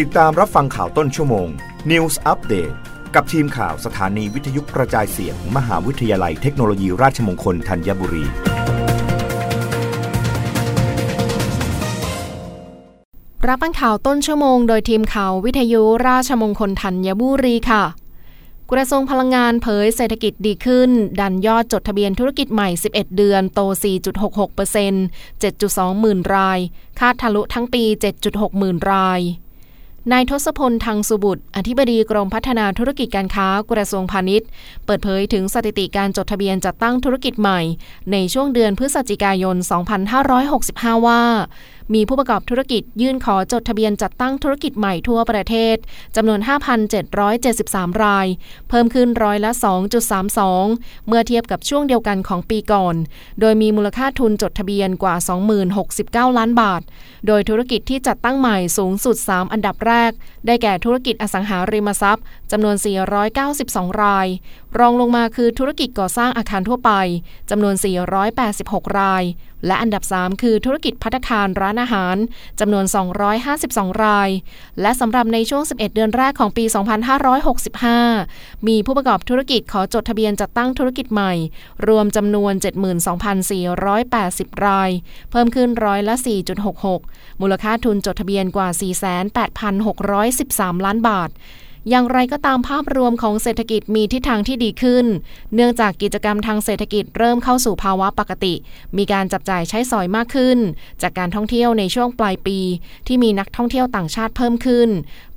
[0.00, 1.48] ติดตามรับฟังข่าวต้นชั่วโมง
[1.90, 2.74] News Update
[3.14, 8.24] กับทีมข่าวสถานีวิทยุกระจายเสียงมมหาวิทยาลัยเทคโนโลยีราชมงคลธัญบุรี
[13.48, 17.84] รับฟังข่าวต้นชั่วโมงโดยทีมข่าววิทยุราชมงคลธัญบุรีค่ะ
[18.72, 20.90] กระทรวงพลังงานเผยเศรษฐกิจดีขึ้น
[21.20, 23.60] ดันยอดจดทะเบียนธุรกิจใหม่ 11 เดือนโต
[24.32, 26.58] 4.66% 7.2 หมื่นราย
[27.00, 27.84] คาดทะลุทั้งปี
[28.22, 29.22] 7.6 หมื่นราย
[30.10, 34.48] นายทศพลทางสุบุตร อธิบดีกรมพัฒนาธุรกิจการค้ากระทรวงพาณิชย์
[34.84, 37.60] เปิดเผยถึงสถิติการจดทะเบียนจัดตั้งธุรกิจใหม่
[38.12, 39.56] ในช่วงเดือนพฤศจิกายน
[40.30, 41.22] 2565 ว่า
[41.94, 45.76] มีผู้ประกอบธุรกิจยื่นขอจดทะเบียนจัดตั้งธุรกิจใหม่ทั่วประเทศ
[46.16, 46.40] จำนวน
[47.20, 48.26] 5,773 ราย
[48.68, 49.50] เพิ่มขึ้นร้อยละ
[50.30, 52.94] 2.32 เมื่อเทียบกับช่วงเดียวกันของปีก่อน
[53.40, 55.14] โดยมีมูลค่าทุนจดทะเบียนกว่า
[55.76, 56.82] 2069 ล้านบาท
[57.26, 60.12] โดยธุรกิจที่จัดตั้งใหม่สูงสุด 3 อันดับแรก
[60.46, 62.76] ได้แก่ธุรกิจอสังหาริมทรัพย์จำนวน
[63.38, 64.26] 492 ราย
[64.78, 66.92] รองลงมาคือธุรกิจก่อสร้างอาคารทั่วไป
[67.50, 67.74] จำนวน
[68.36, 69.24] 486 ราย
[69.66, 72.16] และอันดับ 3 คือธุรกิจพัตคารร้านอาหาร
[72.60, 72.84] จำนวน
[73.44, 74.30] 252 ราย
[74.80, 76.64] และสำหรับในช่วง 11 เดือนแรกของปี
[77.86, 81.32] 2565 มีผู้ประกอบธุรกิจขอจดทะเบียนจัดตั้งธุรกิจใหม่
[81.88, 82.52] รวมจำนวน
[83.38, 84.90] 72,480 ราย
[85.30, 86.14] เพิ่มขึ้นร้อยละ
[86.78, 88.68] 4.66 มูลค่าทุนจดทะเบียนกว่า
[89.52, 91.30] 48,613 ล้านบาท
[91.90, 95.06] อย่างไรก็ตามภาพรวมของเศรษฐกิจมีทิศทางที่ดีขึ้น
[95.54, 98.54] เนื่องจากกิจกรรมทางเศรษฐกิจเริ่มเข้าสู่ภาวะปกติ
[98.96, 100.58] มีการจับจ่ายใช้สอยมากขึ้น
[101.02, 102.58] จากการท่องเที่ยวในช่วงปลายปี
[103.06, 104.88] ที่มีนักท่องเที่ยวต่างชาติเพิ่มขึ้น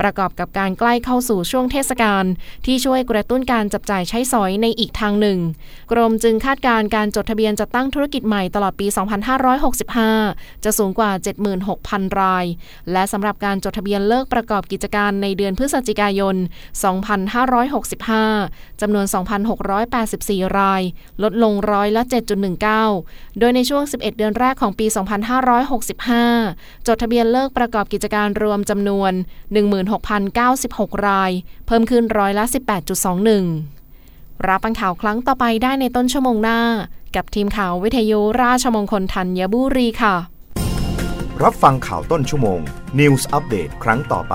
[0.00, 2.24] ประกอบกับการใกล้เข้าสู่ช่วงเทศกาล
[2.66, 5.38] ที่ช่วยกระตุ้นการจับจ่ายใช้สอยในอีกทางหนึ่ง
[5.92, 8.86] กรมจึงคาดการการจดทะเบียนจัดตั้งธุรกิจใหม่ตลอดปี
[9.54, 11.10] 2565 จะสูงกว่า
[11.64, 12.44] 76,000 ราย
[12.92, 16.36] และสำหรับการจดทะเบียนเลิกประกอบกิจการในเดือนพฤศจิกายนน
[17.18, 19.06] 2,565 จำนวน
[19.80, 20.82] 2,684 ราย
[21.22, 22.02] ลดลงร้อยละ
[22.70, 24.86] 7.19 โดยในช่วง 11 เดือนแรกของปี
[25.66, 29.12] 2,565 จดทะเบียนเลิกประกอบกิจการรวมจำนวน
[30.30, 31.30] 16,096 ราย
[31.66, 32.54] เพิ่มขึ้นร้อยละ 18.21
[34.48, 36.60] รับฟังข่าวครั้งต่อไปได้ในต้นชั่วโมงหน้า
[37.16, 40.16] กับทีมข่าววิทยุราชมงคลธัญบุรีค่ะ
[41.42, 42.60] รับฟังข่าวต้นชั่วโมง
[42.98, 44.34] News อัปเดตครั้งต่อไป